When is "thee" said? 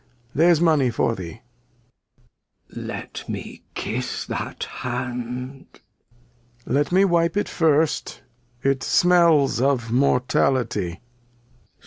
1.13-1.43